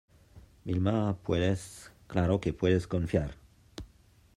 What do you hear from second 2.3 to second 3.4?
que puedes confiar.